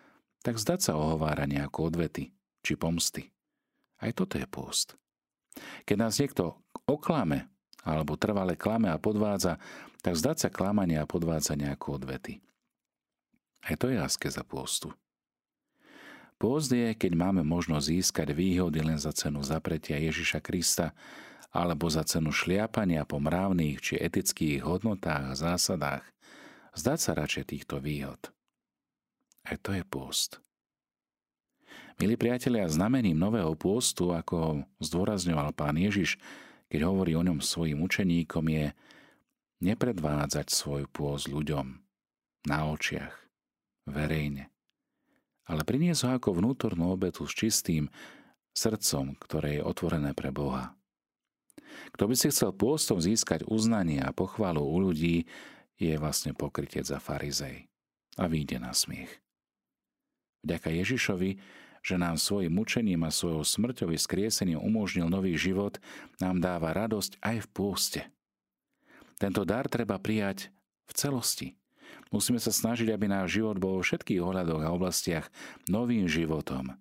tak 0.41 0.57
zdať 0.57 0.81
sa 0.81 0.93
ohovára 0.97 1.45
nejako 1.45 1.91
odvety 1.91 2.31
či 2.63 2.79
pomsty. 2.79 3.29
Aj 4.01 4.13
toto 4.15 4.41
je 4.41 4.47
post. 4.47 4.97
Keď 5.85 5.97
nás 5.99 6.17
niekto 6.17 6.57
oklame 6.87 7.51
alebo 7.83 8.17
trvale 8.17 8.55
klame 8.57 8.93
a 8.93 9.01
podvádza, 9.01 9.59
tak 10.01 10.17
zdať 10.17 10.37
sa 10.37 10.49
klamania 10.49 11.05
a 11.05 11.11
podvádza 11.11 11.57
nejako 11.57 12.01
odvety. 12.01 12.41
Aj 13.61 13.77
to 13.77 13.93
je 13.93 14.01
askeza 14.01 14.41
pôstu. 14.45 14.93
Pôst 16.41 16.73
je, 16.73 16.97
keď 16.97 17.13
máme 17.21 17.45
možnosť 17.45 17.85
získať 17.85 18.33
výhody 18.33 18.81
len 18.81 18.97
za 18.97 19.13
cenu 19.13 19.45
zapretia 19.45 20.01
Ježiša 20.01 20.41
Krista 20.41 20.97
alebo 21.53 21.85
za 21.93 22.01
cenu 22.01 22.33
šliapania 22.33 23.05
po 23.05 23.21
mravných 23.21 23.77
či 23.77 23.95
etických 24.01 24.65
hodnotách 24.65 25.37
a 25.37 25.39
zásadách. 25.39 26.05
Zdať 26.73 26.99
sa 26.99 27.13
radšej 27.13 27.45
týchto 27.45 27.77
výhod. 27.85 28.33
Aj 29.45 29.61
to 29.61 29.77
je 29.77 29.85
pôst. 29.85 30.41
Milí 32.01 32.17
priatelia, 32.17 32.65
znamením 32.73 33.21
nového 33.21 33.53
pôstu, 33.53 34.17
ako 34.17 34.65
zdôrazňoval 34.81 35.53
pán 35.53 35.77
Ježiš, 35.77 36.17
keď 36.73 36.89
hovorí 36.89 37.13
o 37.19 37.27
ňom 37.27 37.45
svojim 37.45 37.85
učeníkom, 37.85 38.49
je 38.49 38.67
nepredvádzať 39.61 40.49
svoj 40.49 40.89
pôst 40.89 41.29
ľuďom, 41.29 41.77
na 42.49 42.59
očiach, 42.73 43.13
verejne. 43.85 44.50
Ale 45.51 45.67
priniesť 45.67 46.07
ho 46.07 46.11
ako 46.15 46.39
vnútornú 46.39 46.95
obetu 46.95 47.27
s 47.27 47.35
čistým 47.35 47.91
srdcom, 48.55 49.19
ktoré 49.19 49.59
je 49.59 49.67
otvorené 49.67 50.15
pre 50.15 50.31
Boha. 50.31 50.79
Kto 51.91 52.07
by 52.07 52.15
si 52.15 52.31
chcel 52.31 52.55
pôstom 52.55 53.03
získať 53.03 53.43
uznanie 53.51 53.99
a 53.99 54.15
pochvalu 54.15 54.63
u 54.63 54.79
ľudí, 54.79 55.27
je 55.75 55.95
vlastne 55.99 56.37
pokrytec 56.37 56.87
za 56.87 57.03
farizej 57.03 57.67
a 58.15 58.31
vyjde 58.31 58.63
na 58.63 58.71
smiech. 58.71 59.11
Vďaka 60.47 60.71
Ježišovi, 60.71 61.31
že 61.81 61.97
nám 61.97 62.21
svojim 62.21 62.53
mučením 62.53 63.03
a 63.09 63.11
svojou 63.11 63.41
smrťou 63.43 63.91
skriesením 63.97 64.61
umožnil 64.61 65.09
nový 65.09 65.35
život, 65.41 65.81
nám 66.21 66.39
dáva 66.45 66.77
radosť 66.77 67.17
aj 67.25 67.37
v 67.43 67.49
pôste. 67.51 68.03
Tento 69.17 69.45
dar 69.49 69.69
treba 69.69 69.97
prijať 69.97 70.53
v 70.89 70.93
celosti. 70.93 71.49
Musíme 72.11 72.43
sa 72.43 72.51
snažiť, 72.51 72.91
aby 72.91 73.07
náš 73.07 73.39
život 73.39 73.57
bol 73.57 73.79
vo 73.79 73.87
všetkých 73.87 74.19
ohľadoch 74.19 74.63
a 74.67 74.75
oblastiach 74.75 75.31
novým 75.71 76.11
životom. 76.11 76.75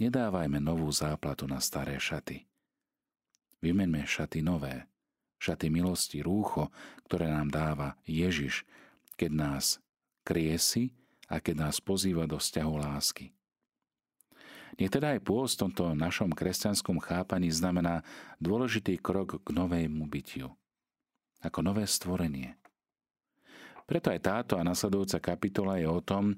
Nedávajme 0.00 0.58
novú 0.58 0.90
záplatu 0.90 1.46
na 1.46 1.62
staré 1.62 2.00
šaty. 2.00 2.48
Vymeňme 3.62 4.02
šaty 4.04 4.42
nové, 4.42 4.90
šaty 5.38 5.70
milosti, 5.70 6.24
rúcho, 6.24 6.72
ktoré 7.06 7.30
nám 7.30 7.52
dáva 7.52 7.88
Ježiš, 8.08 8.66
keď 9.14 9.30
nás 9.32 9.64
kriesi 10.26 10.90
a 11.30 11.38
keď 11.38 11.68
nás 11.68 11.76
pozýva 11.78 12.26
do 12.26 12.40
vzťahu 12.40 12.74
lásky. 12.80 13.30
Nie 14.74 14.90
teda 14.90 15.14
aj 15.14 15.20
pôst 15.22 15.54
v 15.54 15.70
tomto 15.70 15.94
našom 15.94 16.34
kresťanskom 16.34 16.98
chápaní 16.98 17.54
znamená 17.54 18.02
dôležitý 18.42 18.98
krok 18.98 19.38
k 19.38 19.48
novému 19.54 20.02
bytiu. 20.10 20.50
Ako 21.46 21.62
nové 21.62 21.86
stvorenie. 21.86 22.58
Preto 23.84 24.08
aj 24.08 24.20
táto 24.24 24.52
a 24.56 24.64
nasledujúca 24.64 25.20
kapitola 25.20 25.76
je 25.76 25.88
o 25.88 26.00
tom, 26.00 26.32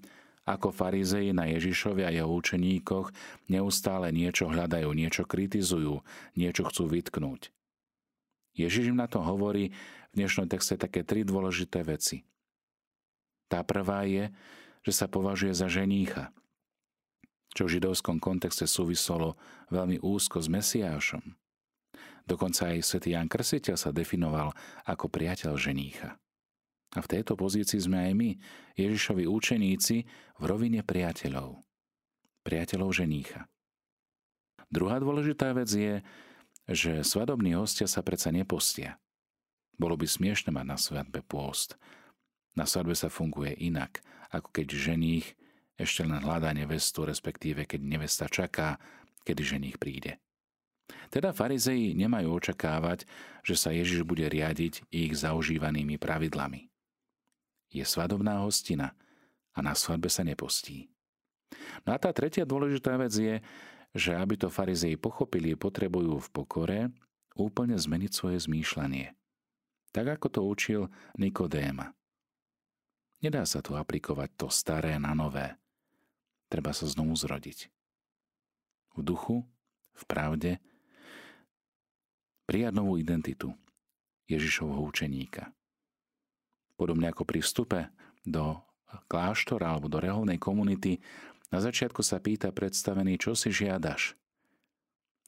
ako 0.47 0.71
farizeji 0.71 1.35
na 1.35 1.50
Ježišovi 1.50 2.07
a 2.07 2.15
jeho 2.15 2.31
učeníkoch 2.31 3.11
neustále 3.50 4.15
niečo 4.15 4.47
hľadajú, 4.47 4.91
niečo 4.95 5.26
kritizujú, 5.26 6.07
niečo 6.38 6.62
chcú 6.71 6.87
vytknúť. 6.87 7.50
Ježiš 8.55 8.95
im 8.95 8.99
na 9.03 9.11
to 9.11 9.21
hovorí 9.21 9.75
v 10.15 10.15
dnešnom 10.15 10.47
texte 10.47 10.79
také 10.79 11.03
tri 11.03 11.26
dôležité 11.26 11.83
veci. 11.83 12.23
Tá 13.50 13.67
prvá 13.67 14.07
je, 14.07 14.31
že 14.87 14.93
sa 14.95 15.07
považuje 15.11 15.50
za 15.55 15.67
ženícha, 15.67 16.31
čo 17.55 17.67
v 17.67 17.79
židovskom 17.79 18.23
kontexte 18.23 18.71
súvisolo 18.71 19.35
veľmi 19.75 19.99
úzko 20.03 20.38
s 20.38 20.47
Mesiášom. 20.47 21.23
Dokonca 22.26 22.75
aj 22.75 22.87
svätý 22.87 23.15
Jan 23.15 23.31
Krsiteľ 23.31 23.76
sa 23.79 23.95
definoval 23.95 24.50
ako 24.87 25.11
priateľ 25.11 25.55
ženícha. 25.59 26.19
A 26.95 27.02
v 27.02 27.11
tejto 27.11 27.35
pozícii 27.35 27.83
sme 27.83 28.07
aj 28.07 28.12
my, 28.14 28.31
Ježišovi 28.78 29.26
učeníci, 29.26 29.97
v 30.38 30.45
rovine 30.45 30.87
priateľov. 30.87 31.59
Priateľov 32.47 32.90
ženícha. 32.95 33.50
Druhá 34.71 35.02
dôležitá 35.02 35.50
vec 35.57 35.71
je, 35.71 36.05
že 36.66 37.02
svadobní 37.02 37.59
hostia 37.59 37.90
sa 37.90 38.02
predsa 38.07 38.31
nepostia. 38.31 38.99
Bolo 39.76 39.99
by 39.99 40.07
smiešne 40.09 40.55
mať 40.55 40.66
na 40.66 40.78
svadbe 40.78 41.21
pôst, 41.21 41.76
na 42.57 42.64
svadbe 42.64 42.97
sa 42.97 43.12
funguje 43.12 43.52
inak, 43.61 44.00
ako 44.33 44.49
keď 44.49 44.66
ženích 44.73 45.37
ešte 45.76 46.09
len 46.09 46.25
hľadá 46.25 46.57
nevestu, 46.57 47.05
respektíve 47.05 47.69
keď 47.69 47.81
nevesta 47.85 48.33
čaká, 48.33 48.81
kedy 49.28 49.43
ženích 49.45 49.76
príde. 49.76 50.16
Teda 51.12 51.37
farizeji 51.37 51.93
nemajú 51.93 52.40
očakávať, 52.40 53.05
že 53.45 53.55
sa 53.61 53.76
Ježiš 53.76 54.09
bude 54.09 54.25
riadiť 54.25 54.88
ich 54.88 55.12
zaužívanými 55.12 56.00
pravidlami. 56.00 56.73
Je 57.76 57.85
svadobná 57.85 58.40
hostina 58.40 58.97
a 59.52 59.61
na 59.61 59.76
svadbe 59.76 60.09
sa 60.09 60.25
nepostí. 60.25 60.88
No 61.85 61.92
a 61.92 62.00
tá 62.00 62.09
tretia 62.16 62.49
dôležitá 62.49 62.97
vec 62.97 63.12
je, 63.12 63.45
že 63.92 64.16
aby 64.16 64.40
to 64.40 64.49
farizeji 64.49 64.97
pochopili, 64.97 65.52
potrebujú 65.52 66.17
v 66.17 66.28
pokore 66.32 66.80
úplne 67.36 67.76
zmeniť 67.76 68.12
svoje 68.17 68.41
zmýšľanie. 68.49 69.12
Tak 69.93 70.21
ako 70.21 70.26
to 70.32 70.41
učil 70.45 70.80
Nikodéma. 71.21 71.93
Nedá 73.21 73.45
sa 73.49 73.65
tu 73.65 73.76
aplikovať 73.76 74.30
to 74.36 74.49
staré 74.52 74.97
na 75.00 75.17
nové. 75.17 75.56
Treba 76.52 76.73
sa 76.73 76.84
znovu 76.84 77.17
zrodiť. 77.17 77.69
V 78.97 79.00
duchu, 79.04 79.45
v 79.97 80.02
pravde, 80.04 80.60
prijať 82.45 82.73
novú 82.76 83.00
identitu 83.00 83.52
Ježišovho 84.28 84.84
učeníka. 84.84 85.52
Podobne 86.76 87.08
ako 87.10 87.25
pri 87.25 87.41
vstupe 87.41 87.80
do 88.23 88.60
kláštora 89.08 89.73
alebo 89.73 89.91
do 89.91 89.99
reholnej 90.00 90.36
komunity, 90.36 91.00
na 91.49 91.58
začiatku 91.58 92.00
sa 92.04 92.21
pýta 92.21 92.52
predstavený, 92.52 93.17
čo 93.17 93.32
si 93.32 93.50
žiadaš. 93.50 94.15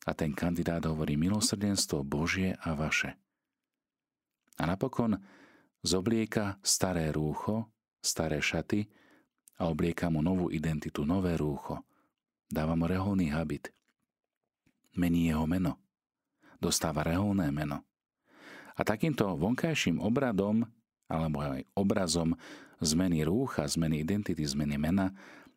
A 0.08 0.14
ten 0.16 0.32
kandidát 0.32 0.84
hovorí 0.88 1.18
milosrdenstvo 1.18 2.04
Božie 2.06 2.56
a 2.64 2.72
vaše. 2.72 3.16
A 4.58 4.66
napokon 4.66 5.20
zoblieka 5.84 6.58
staré 6.64 7.12
rúcho 7.12 7.68
staré 8.08 8.38
šaty 8.40 8.86
a 9.58 9.66
oblieka 9.66 10.08
mu 10.08 10.22
novú 10.22 10.48
identitu, 10.48 11.02
nové 11.02 11.34
rúcho. 11.34 11.82
Dáva 12.48 12.78
mu 12.78 12.86
reholný 12.86 13.28
habit. 13.34 13.74
Mení 14.96 15.28
jeho 15.28 15.44
meno. 15.44 15.76
Dostáva 16.58 17.04
reholné 17.04 17.52
meno. 17.52 17.84
A 18.78 18.86
takýmto 18.86 19.34
vonkajším 19.36 19.98
obradom, 19.98 20.64
alebo 21.08 21.40
aj 21.40 21.64
obrazom 21.72 22.36
zmeny 22.78 23.26
rúcha, 23.26 23.66
zmeny 23.66 24.04
identity, 24.04 24.44
zmeny 24.44 24.78
mena, 24.78 25.10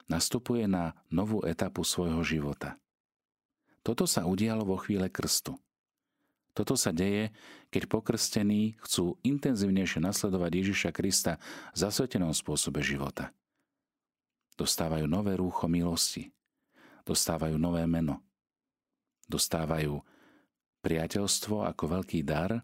nastupuje 0.09 0.65
na 0.65 0.97
novú 1.11 1.43
etapu 1.45 1.85
svojho 1.85 2.23
života. 2.25 2.79
Toto 3.85 4.09
sa 4.09 4.25
udialo 4.25 4.65
vo 4.65 4.77
chvíle 4.79 5.11
krstu. 5.11 5.57
Toto 6.51 6.75
sa 6.75 6.91
deje, 6.91 7.31
keď 7.71 7.87
pokrstení 7.87 8.75
chcú 8.83 9.15
intenzívnejšie 9.23 10.03
nasledovať 10.03 10.51
Ježiša 10.51 10.91
Krista 10.91 11.39
v 11.71 11.77
zasvetenom 11.79 12.35
spôsobe 12.35 12.83
života. 12.83 13.31
Dostávajú 14.59 15.07
nové 15.07 15.39
rúcho 15.39 15.71
milosti. 15.71 16.27
Dostávajú 17.07 17.55
nové 17.55 17.87
meno. 17.87 18.19
Dostávajú 19.31 20.03
priateľstvo 20.83 21.63
ako 21.71 21.83
veľký 21.97 22.19
dar, 22.27 22.61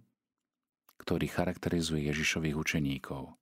ktorý 1.02 1.26
charakterizuje 1.30 2.10
Ježišových 2.10 2.56
učeníkov. 2.58 3.34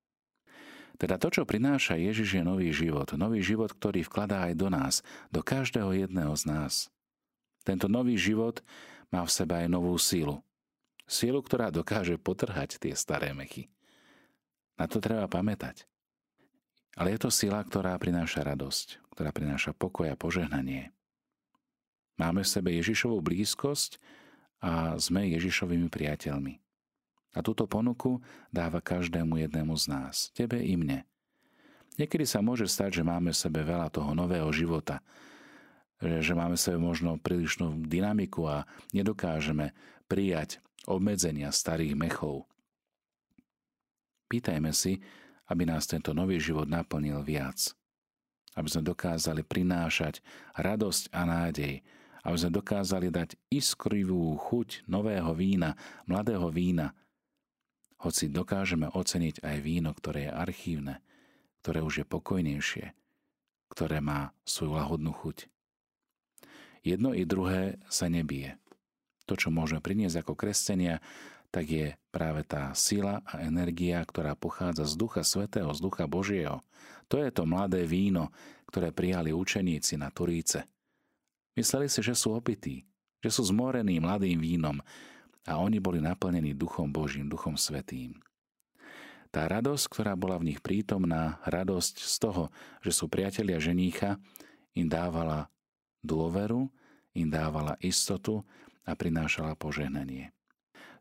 Teda 0.96 1.20
to, 1.20 1.28
čo 1.28 1.44
prináša 1.44 2.00
Ježiš, 2.00 2.39
je 2.39 2.44
nový 2.44 2.72
život. 2.72 3.12
Nový 3.20 3.44
život, 3.44 3.76
ktorý 3.76 4.08
vkladá 4.08 4.48
aj 4.48 4.54
do 4.56 4.72
nás, 4.72 5.04
do 5.28 5.44
každého 5.44 5.91
jedného 5.91 6.32
z 6.39 6.44
nás. 6.48 6.74
Tento 7.68 7.91
nový 7.91 8.15
život 8.15 8.63
má 9.12 9.28
v 9.28 9.32
sebe 9.32 9.60
aj 9.60 9.68
novú 9.68 9.91
sílu. 10.00 10.39
Sílu, 11.06 11.44
ktorá 11.44 11.70
dokáže 11.70 12.15
potrhať 12.15 12.80
tie 12.80 12.96
staré 12.96 13.36
mechy. 13.36 13.68
Na 14.80 14.88
to 14.88 15.04
treba 15.04 15.28
pamätať. 15.28 15.84
Ale 16.96 17.12
je 17.12 17.20
to 17.28 17.30
sila, 17.30 17.60
ktorá 17.60 18.00
prináša 18.00 18.48
radosť, 18.48 19.12
ktorá 19.12 19.36
prináša 19.36 19.76
pokoj 19.76 20.08
a 20.08 20.15
požehnanie. 20.15 20.96
Máme 22.15 22.48
v 22.48 22.52
sebe 22.56 22.72
Ježišovú 22.72 23.20
blízkosť 23.20 24.00
a 24.63 24.96
sme 24.96 25.28
Ježišovými 25.36 25.91
priateľmi. 25.91 26.64
A 27.36 27.43
túto 27.43 27.67
ponuku 27.67 28.24
dáva 28.48 28.80
každému 28.80 29.36
jednému 29.43 29.76
z 29.76 29.86
nás, 29.91 30.15
tebe 30.32 30.63
i 30.63 30.80
mne. 30.80 31.04
Niekedy 32.00 32.24
sa 32.24 32.39
môže 32.39 32.67
stať, 32.67 33.00
že 33.00 33.08
máme 33.08 33.32
v 33.32 33.41
sebe 33.43 33.63
veľa 33.63 33.91
toho 33.91 34.15
nového 34.15 34.48
života, 34.56 35.04
že 36.00 36.36
máme 36.36 36.60
sebe 36.60 36.80
možno 36.80 37.19
prílišnú 37.19 37.88
dynamiku 37.88 38.48
a 38.48 38.67
nedokážeme 38.91 39.71
prijať 40.08 40.60
obmedzenia 40.88 41.52
starých 41.52 41.95
mechov. 41.95 42.48
Pýtajme 44.28 44.76
si, 44.76 45.00
aby 45.48 45.63
nás 45.63 45.86
tento 45.86 46.12
nový 46.12 46.41
život 46.41 46.65
naplnil 46.65 47.21
viac. 47.21 47.71
Aby 48.56 48.67
sme 48.71 48.84
dokázali 48.88 49.43
prinášať 49.43 50.24
radosť 50.56 51.12
a 51.12 51.21
nádej, 51.28 51.84
aby 52.26 52.38
sme 52.39 52.52
dokázali 52.58 53.08
dať 53.13 53.38
iskrivú 53.54 54.34
chuť 54.36 54.89
nového 54.89 55.32
vína, 55.38 55.78
mladého 56.10 56.50
vína, 56.50 56.95
hoci 58.06 58.30
dokážeme 58.30 58.86
oceniť 58.94 59.41
aj 59.41 59.58
víno, 59.65 59.89
ktoré 59.98 60.30
je 60.30 60.38
archívne, 60.38 61.02
ktoré 61.65 61.82
už 61.82 62.02
je 62.02 62.06
pokojnejšie, 62.06 62.86
ktoré 63.74 63.98
má 63.98 64.30
svoju 64.46 64.78
lahodnú 64.78 65.10
chuť. 65.10 65.50
Jedno 66.86 67.18
i 67.18 67.26
druhé 67.26 67.82
sa 67.89 68.06
nebije. 68.06 68.62
To, 69.26 69.34
čo 69.34 69.50
môžeme 69.50 69.82
priniesť 69.82 70.22
ako 70.22 70.38
kresťania, 70.38 71.02
tak 71.50 71.65
je 71.65 71.98
práve 72.13 72.46
tá 72.46 72.70
sila 72.78 73.26
a 73.26 73.41
energia, 73.41 74.06
ktorá 74.06 74.38
pochádza 74.38 74.86
z 74.86 74.94
Ducha 74.94 75.26
Svetého, 75.26 75.74
z 75.74 75.82
Ducha 75.82 76.06
Božieho. 76.06 76.62
To 77.10 77.18
je 77.18 77.34
to 77.34 77.50
mladé 77.50 77.89
víno, 77.89 78.30
ktoré 78.70 78.94
prijali 78.94 79.34
učeníci 79.34 79.98
na 79.98 80.13
Turíce. 80.13 80.70
Mysleli 81.58 81.89
si, 81.89 82.06
že 82.06 82.13
sú 82.13 82.38
opití, 82.38 82.86
že 83.24 83.34
sú 83.34 83.50
zmorení 83.50 83.98
mladým 83.98 84.38
vínom 84.38 84.78
a 85.46 85.62
oni 85.62 85.78
boli 85.78 86.02
naplnení 86.02 86.58
Duchom 86.58 86.90
Božím, 86.90 87.30
Duchom 87.30 87.56
Svetým. 87.56 88.18
Tá 89.30 89.46
radosť, 89.46 89.86
ktorá 89.92 90.14
bola 90.18 90.42
v 90.42 90.54
nich 90.54 90.60
prítomná, 90.64 91.38
radosť 91.46 91.96
z 92.02 92.16
toho, 92.18 92.44
že 92.82 92.92
sú 92.96 93.06
priatelia 93.12 93.62
ženícha, 93.62 94.18
im 94.74 94.88
dávala 94.90 95.52
dôveru, 96.02 96.68
im 97.14 97.28
dávala 97.30 97.78
istotu 97.84 98.42
a 98.88 98.96
prinášala 98.96 99.54
požehnanie. 99.56 100.32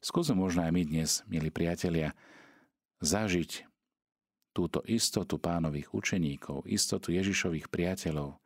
Skúsme 0.05 0.37
možno 0.37 0.67
aj 0.67 0.73
my 0.75 0.83
dnes, 0.85 1.11
milí 1.25 1.49
priatelia, 1.49 2.13
zažiť 3.01 3.65
túto 4.55 4.85
istotu 4.87 5.41
pánových 5.41 5.91
učeníkov, 5.97 6.69
istotu 6.69 7.11
Ježišových 7.11 7.73
priateľov, 7.73 8.39